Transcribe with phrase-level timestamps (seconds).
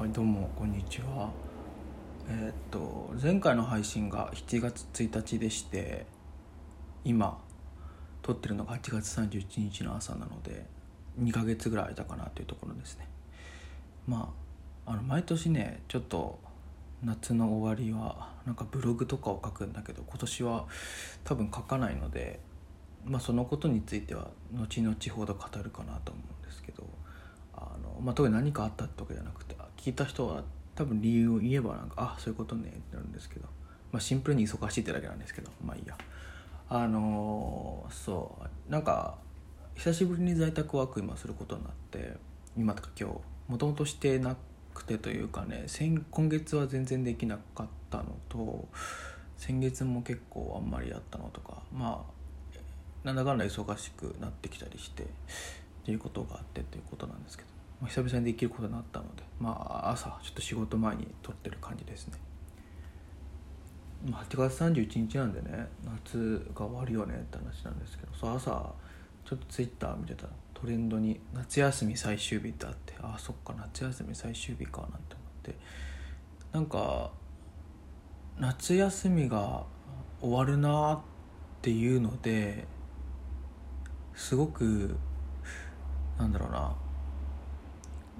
[0.00, 1.30] はいどうもこんにちは。
[2.26, 6.06] えーっと前回の配信が7月1日でして
[7.04, 7.38] 今
[8.22, 10.64] 撮ってるのが8月31日の朝なので
[11.20, 13.06] 2ヶ月ぐらい空いたかなというところですね。
[14.08, 14.32] ま
[14.86, 16.38] ああの毎年ねちょっと
[17.04, 20.64] 夏の終わりはなんかブログとかを書くんだけど今年は
[21.24, 22.40] 多分書かないので
[23.04, 26.84] まあそのことについては後々ほど語るかなと思うんですけど
[27.52, 30.42] あの、まあ、特に何かあったってわけじゃなくて聞いた人は
[30.74, 33.46] 多分理由を言えばなんかあそういうことねってなるんですけど、
[33.92, 35.50] まあ、シンプルに忙しいってだけなんですけど。
[35.64, 35.96] まあいいや。
[36.68, 38.70] あのそう。
[38.70, 39.16] なんか
[39.74, 42.14] 久しぶりに在宅ワーク今することになって
[42.56, 43.16] 今とか今日
[43.48, 44.36] もともとしてな
[44.74, 48.68] くてというかね先今月は全然できなかったのと
[49.38, 55.06] 先月も結構あんまりやったのとかまあなんだかんだ忙しくなってきたりしてっ
[55.84, 57.49] ていうことがあってということなんですけど、
[57.86, 62.18] 久々にできることになったのでまあ朝ちょっと仕事前に撮ってる感じですね、
[64.06, 68.50] まあ、8月31日なんでね夏が終わるよねって話なんですけどそう朝
[69.24, 75.00] ちょっとツイッター見てたらトレンドに「夏休み最終日」ってあってああそっか夏休み最終日かなんて思っ
[75.42, 75.58] て
[76.52, 77.10] なんか
[78.38, 79.64] 夏休みが
[80.20, 81.00] 終わるなっ
[81.62, 82.66] ていうので
[84.14, 84.96] すごく
[86.18, 86.74] なんだろうな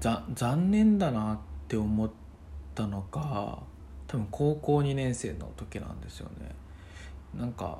[0.00, 2.10] 残念だなって思っ
[2.74, 3.58] たのが
[4.06, 6.54] 多分高校2年生の時なんですよね。
[7.34, 7.78] なんか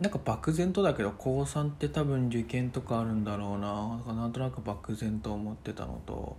[0.00, 6.36] なんか漠然とだけど高3って多分受験とかあるんだろうななんとなく漠然と思ってたのと。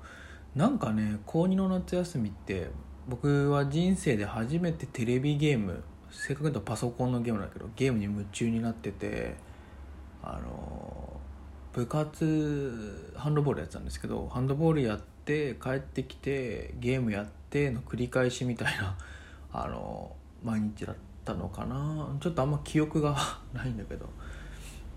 [0.56, 2.70] なんかね高2の夏休みって
[3.08, 9.36] 僕は人生で初めてテレビゲーム正確に言うとパソコンのゲームだけどゲームに夢中になってて
[10.22, 11.13] あの
[11.74, 18.96] 部活ハンドボールやってたんですけどハンドボールやって帰ってきてゲームやっての繰り返しみたいな
[19.52, 22.16] あの毎日だったのかな。
[22.20, 23.18] ちょっとあんま記憶が
[23.54, 24.08] ないんだけど、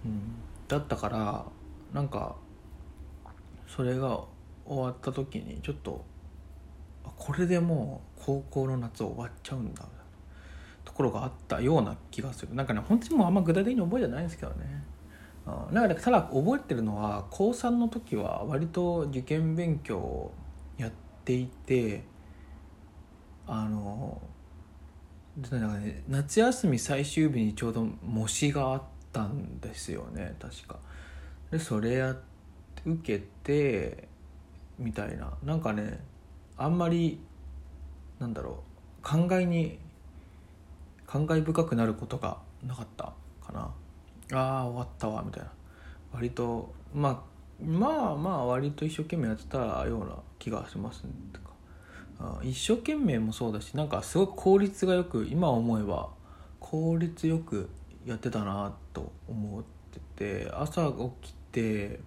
[0.05, 0.21] うん、
[0.69, 1.47] だったから
[1.95, 2.37] なんか
[3.67, 4.21] それが
[4.67, 6.05] 終わった時にちょっと
[7.05, 9.87] これでもう高校の夏終わっちゃうんだ
[10.85, 12.55] ところがあったような気がする。
[12.55, 14.85] なんかね本当にもうあんま具体的に覚えてないんですけどね。
[15.47, 20.35] だかただ覚えてるのは高3の時は割と受験勉強を
[20.77, 20.91] やっ
[21.25, 22.03] ていて
[23.47, 24.21] あの
[25.39, 30.79] なんか、ね、夏休み最終日にちょうど模試があったんですよね確か。
[31.53, 32.17] でそれや
[32.85, 34.09] 受けて
[34.79, 36.01] みたいななんかね
[36.57, 37.21] あんまり
[38.19, 38.65] なんだろ
[39.01, 39.79] う考えに
[41.07, 43.13] 感慨深くなることがなかった
[43.45, 43.73] かな。
[44.33, 45.51] ああ終わったわみたいな。
[46.13, 51.11] 割とまあまあまあ割と一生懸命やってたような気がしますね。
[51.33, 51.51] とか
[52.19, 56.11] あ一生懸命もそうだしなんかすごく効率がよく今思えば
[56.61, 57.69] 効率よく
[58.05, 59.63] やってたなと思っ
[60.17, 60.93] てて朝
[61.23, 62.01] 起きて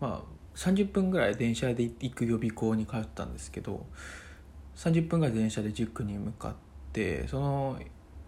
[0.00, 3.86] まあ30分ぐらい電車で行く予備校に通ったんですけど
[4.76, 6.54] 30分ぐらい電車で塾に向かっ
[6.92, 7.78] てその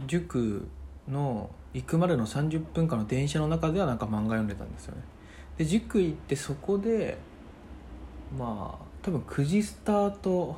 [0.06, 0.68] 塾
[1.08, 5.02] の行くまでの30分間の電車の中ではなんか漫画読んでたんですよね。
[5.58, 7.18] で塾行ってそこで
[8.38, 10.56] まあ多分9時スタート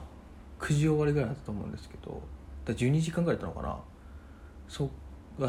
[0.61, 2.23] 9時終わりぐらいだったと思うんですけど
[2.65, 3.79] だ12時間ぐらいだったのかな。
[4.69, 4.91] そ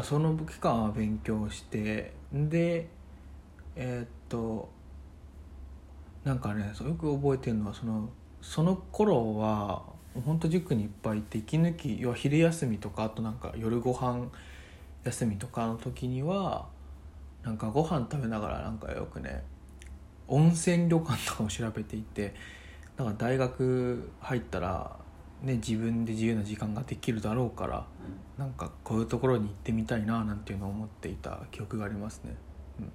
[0.02, 2.88] その期間は勉強してで
[3.76, 4.68] えー、っと
[6.24, 8.08] なんかねよく覚えてるのはその
[8.42, 9.82] その頃は
[10.24, 14.26] 本当塾にいっぱい行って息抜き要は昼休みとかあとなんか夜ご飯
[15.06, 16.66] 休みとかの時には
[17.42, 19.42] なんかご飯食べながらなんかよくね
[20.28, 22.34] 温泉旅館とかを調べていて
[22.96, 24.96] なんか大学入ったら、
[25.42, 27.86] ね、自分で自由な時間ができるだろうから
[28.36, 32.34] なんかこういうところに行ってみたいななんていうのを思っていた記憶がありますね。
[32.80, 32.92] うん、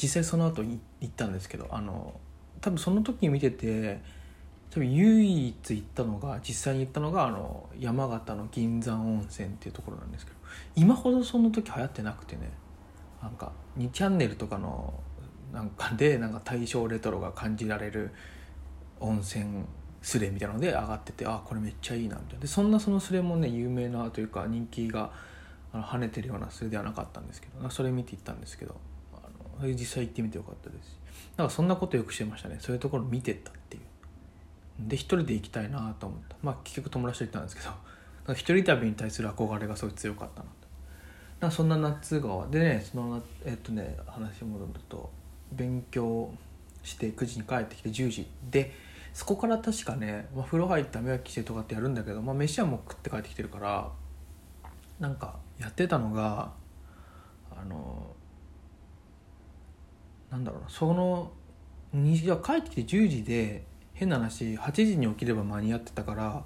[0.00, 2.18] 実際その後行ったんですけどあの
[2.60, 4.00] 多分その時見てて
[4.80, 10.38] 唯一行ったのが実際に行ったのがあの山形の銀山温泉っていうところなんですけど
[10.76, 12.50] 今ほどその時流行ってなくてね。
[13.22, 14.92] なんか2チャンネルとかの
[15.52, 18.10] なんかでなんか大正レトロが感じられる
[18.98, 19.64] 温泉
[20.00, 22.40] スレみたいなので上がっててあこれめっちゃいいなみたいな。
[22.40, 25.12] でそんなそのスレもね有名なというか人気が
[25.72, 28.76] あの跳ねてるようなスレではなかったんですけどそれ見て行ったんですけど
[29.14, 30.98] あの実際行ってみてよかったです
[31.36, 32.56] なんかそんなことよくしてましたね。
[32.60, 33.82] そういうところ見てったっていう。
[34.78, 36.36] で一人で行きたいなと思った。
[36.42, 37.70] まあ結局友達と行ったんですけど。
[38.34, 40.48] 一人旅に対する憧れがすごい強かったな
[41.40, 45.10] とそんな夏がでねそのえっとね話戻ると
[45.50, 46.32] 勉強
[46.84, 48.72] して9時に帰ってきて10時で
[49.12, 53.90] そこから確かね、まあ、風呂入って歯磨きしてとかってやるんだけど、まあ、飯はもう食って帰ってきてるから
[55.00, 56.52] なんかやってたのが
[57.50, 58.14] あの
[60.30, 61.32] なんだろうなその
[61.92, 63.66] にや帰ってきて10時で
[64.02, 66.42] 変な話8時に起きれば間に合ってたから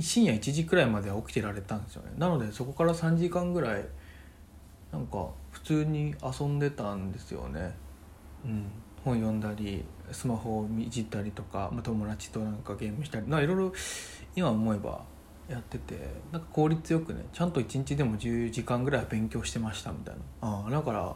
[0.00, 2.10] 深夜1時くらいまでは起きてられたんですよね。
[2.16, 3.84] なのでそこから3時間ぐらい
[4.92, 7.74] なんか普通に遊んでたんですよね。
[8.46, 8.64] うん。
[9.04, 13.72] 本読んだりスマホをいじったりとか、ま、友達となんかゲームしたりないろいろ
[14.34, 15.04] 今思えば
[15.48, 15.94] やってて
[16.32, 20.64] なんか効率よくねちゃんと1日でも10時間ぐらい勉強してましたみたいな。
[20.66, 21.14] あだから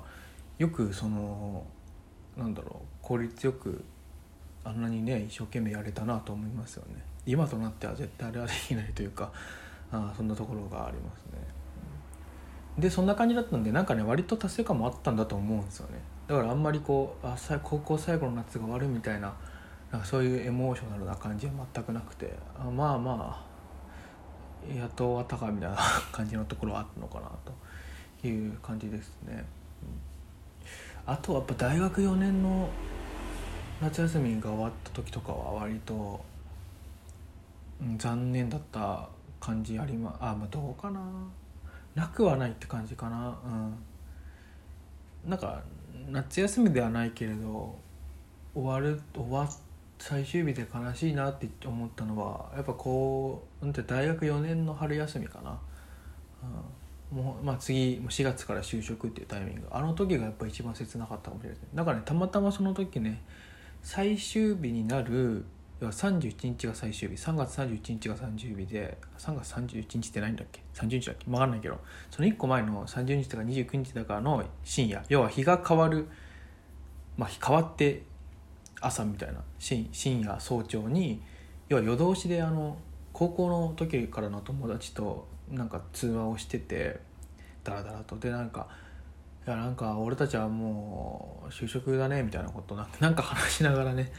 [0.58, 1.64] よくその
[2.36, 3.82] なんだろう効率よく
[4.64, 7.02] あんなにね一生懸命やれたなと思いますよね。
[7.26, 9.30] 今となっては絶対あれはできないというか
[9.92, 11.40] あそんなところがありますね。
[12.78, 16.00] でそんな感じだったんでなんかね割と達成感もあったんだと思うんですよね。
[16.26, 19.34] だからあんまりこうあ高校最後の夏が終わるみたいな
[19.90, 25.76] なんかそういうエモーショナルな感じは全くなくてあまあまあやっと終わったかみたいな
[26.12, 29.44] 感じのところはあったのかなという感じですね、
[31.06, 32.68] うん、あとはやっぱ大学4年の
[33.80, 36.20] 夏休みが終わった時とかは割と、
[37.80, 39.08] うん、残念だった
[39.40, 41.00] 感じありまあまあどうかな。
[41.94, 43.38] なくはないって感じかな。
[43.44, 45.30] うん。
[45.30, 45.62] なんか
[46.10, 47.74] 夏休みではないけれど
[48.54, 49.48] 終わる終わ
[49.98, 55.58] 最終日で悲しいなって思ったのはやっぱこう大学4年の春休みかな、
[57.12, 59.68] うん、もうまあ次4月から就職っていうタイミング。
[59.70, 61.58] あの時がやっぱ一番切なかったかもしれない。
[61.74, 63.22] だからねたまたまその時ね
[63.82, 65.44] 最終日になる
[65.80, 71.24] 31日が最終日3月31日が30日で3月31日ってないんだっけ？30日だっけ？
[71.26, 71.78] 分かんないけど。
[72.10, 75.02] その1個前の30日とか29日だからの深夜。
[75.08, 76.06] 要は日が変わる
[77.16, 78.02] まあ日変わって
[78.80, 79.42] 朝みたいな。
[79.58, 79.88] 深
[80.20, 81.22] 夜早朝に
[81.70, 82.76] 要は夜通しであの
[83.14, 87.00] 高校の時からの友達となんか通話をしてて
[87.64, 88.18] ダラダラと。
[88.18, 88.68] でなんか
[89.46, 94.12] いやなんか俺たちはもう就職だねみたいなことなん なんか話しながらね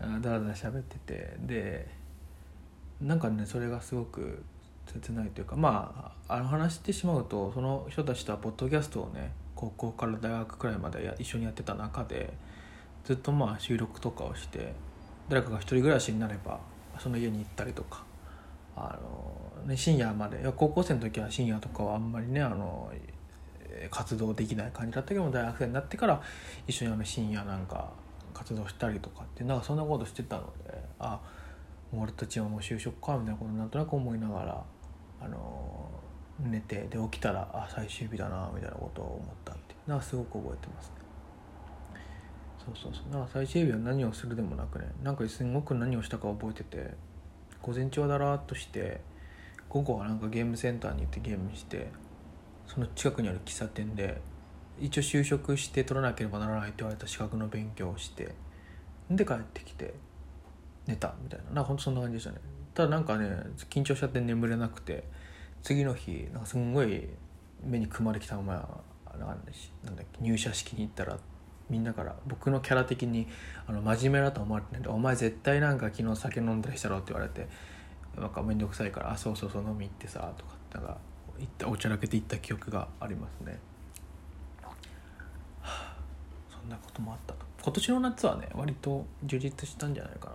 [0.00, 1.88] だらだら喋っててで
[3.00, 4.42] なんかねそれがすごく
[4.86, 12.32] 切ないというかまああの話してしまうとその人たちとはポッドキャストをね高校から大学くらいまでや一緒にやってた中で
[13.04, 14.74] ずっとまあ収録とかをして
[15.28, 16.60] 誰かが一人暮らしになれば
[16.98, 18.04] その家に行ったりとか
[18.76, 18.98] あ
[19.62, 22.92] の、ね、深夜までいや高校生の時は深夜とかはあんまりねあの
[23.90, 26.20] 活動できない感じだったけども大学生になってから
[26.66, 27.90] 一緒にあの深夜なんか
[28.34, 31.20] 活動したりとかってなんかそんなことしてたのであ
[31.92, 34.64] 俺たちはもう就職かみたいなことなんとなく思いながら
[35.22, 35.88] あの
[36.40, 40.94] 寝てで起きたらあ最終日だなみたいなことを思ったってなんかすごく覚えてますね。
[42.66, 44.86] そうそうそうだから最終日は何をするでもなくね。
[45.02, 46.90] なんかすごく何をしたか覚えてて
[47.62, 49.00] 午前中はだらーっとして
[49.68, 51.90] 午後はなんかゲームセンターに行ってゲームして
[52.66, 54.20] その近くにある喫茶店で
[54.80, 58.34] 一応就職して取らなければならないって言われた資格の勉強をして
[59.10, 59.94] で帰ってきて
[60.86, 61.46] 寝たみたいな。
[61.46, 62.36] なんかほんとそんな感じでしたね。
[62.74, 63.28] ただなんかね
[63.70, 65.04] 緊張しちゃって眠れなくて
[65.62, 67.08] 次の日なんかすんごい
[67.64, 68.84] 目に組まれきたまま
[69.18, 71.18] なんだっけ入社式に行ったら
[71.68, 73.26] みんなから僕のキャラ的に
[73.66, 77.48] あの真面目だと思われてないで「お前絶対なんか昨日酒飲んだりしたろ」って言われて
[78.16, 80.98] なんか面倒くさいから「あそうそうそう飲み行ってさ」とかなんか
[81.38, 83.58] 行ったおちゃらけていった記憶がありますね、
[84.62, 84.72] は
[85.62, 85.96] あ、
[86.50, 87.46] そんなこともあったと。
[87.62, 90.30] 今年の夏はね割と充実したんじゃないか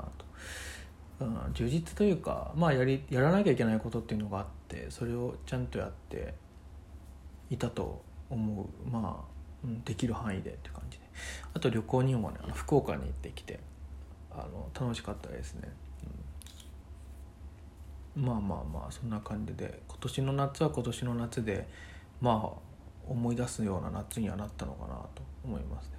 [1.20, 6.34] なと、うん、充実というかまあやりやらなきゃいけないことっていうのがあってそれをちゃんとやって
[7.50, 8.90] いたと思う。
[8.90, 9.26] まあ、
[9.64, 11.04] うん、できる範囲でって感じで。
[11.54, 13.60] あと旅行にもね福岡に行ってきて
[14.32, 15.70] あの楽しかったですね。
[18.16, 21.68] まあまあまあそんな感じで今年の夏は今年の夏で
[22.20, 22.60] まあ
[23.08, 25.92] 思い出すような夏にはなったのかなと思いますね。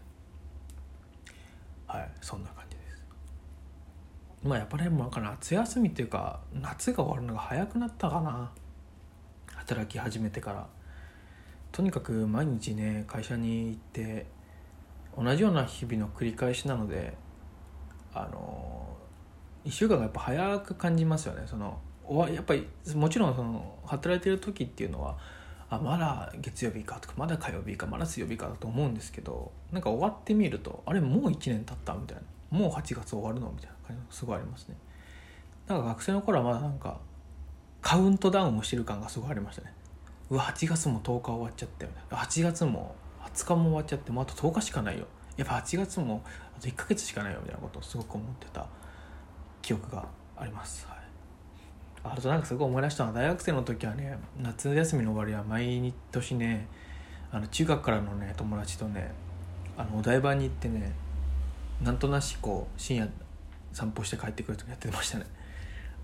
[1.87, 3.02] はいそんな感じです。
[4.45, 8.50] まあやっぱりなんか夏休みっていうか夏が終わるのが早くなったかな。
[9.54, 10.66] 働き始めてから。
[11.71, 14.26] とにかく毎日ね会社に行って
[15.16, 17.16] 同じような日々の繰り返しなので
[18.14, 18.97] あの
[19.64, 21.45] 1週間がやっぱ早く感じますよね。
[21.47, 25.16] そのやっぱりもちろんその働いてる時っていうのは
[25.71, 32.18] あまだ月曜日かとかまだ火曜日かまだ水曜日かだと思うんですけどなんか終わってみるとあれもう1年経ったみたい
[32.50, 34.76] なもう8月終わるのみたいな感じがすごいありますね。
[35.66, 36.99] だから学生の頃はまだなんか
[37.80, 39.73] カウントダウンをしてる感がすごいありましたね。
[40.28, 41.99] うわ8月も10日終わっちゃったよね。
[42.11, 42.94] 8月も
[43.35, 45.06] 20日も終わっちゃってもうあと10日しかないよ。
[45.37, 46.23] やっぱ8月も
[46.56, 48.66] あと1ヶ月しかないよみたいなことをすごく思ってた
[49.62, 50.06] 記憶が
[50.37, 50.99] あります、はい、
[52.04, 56.66] あとなんかすごい思い出したのは大学生の時はね夏休みの終わりは毎年ね
[57.30, 59.12] あの中学からのね友達とね
[59.76, 60.92] あのお台場に行ってね
[61.80, 63.09] なんとなしこう深夜
[63.73, 65.26] 散歩して帰ってくる時やってましたね。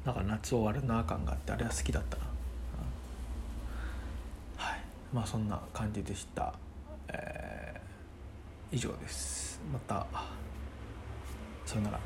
[0.04, 2.22] なんか夏終わるな感があってあれは好きだったな、
[4.56, 4.80] はい。
[5.12, 6.54] まあそんな感じでした、
[7.08, 7.88] えー
[8.70, 9.60] 以上です。
[9.72, 10.06] また。
[11.64, 12.00] さよなら。